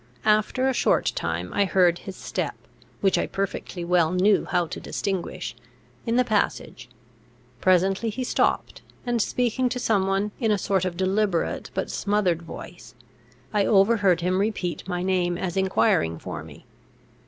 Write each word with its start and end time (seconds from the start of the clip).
After 0.25 0.67
a 0.67 0.73
short 0.73 1.11
time 1.15 1.53
I 1.53 1.65
heard 1.65 1.99
his 1.99 2.15
step, 2.15 2.55
which 3.01 3.19
I 3.19 3.27
perfectly 3.27 3.85
well 3.85 4.11
knew 4.11 4.45
how 4.45 4.65
to 4.65 4.79
distinguish, 4.79 5.55
in 6.07 6.15
the 6.15 6.25
passage. 6.25 6.89
Presently 7.59 8.09
he 8.09 8.23
stopped, 8.23 8.81
and, 9.05 9.21
speaking 9.21 9.69
to 9.69 9.77
some 9.77 10.07
one 10.07 10.31
in 10.39 10.49
a 10.49 10.57
sort 10.57 10.85
of 10.85 10.97
deliberate, 10.97 11.69
but 11.75 11.91
smothered 11.91 12.41
voice, 12.41 12.95
I 13.53 13.67
overheard 13.67 14.21
him 14.21 14.39
repeat 14.39 14.87
my 14.87 15.03
name 15.03 15.37
as 15.37 15.55
enquiring 15.55 16.17
for 16.17 16.43
me. 16.43 16.65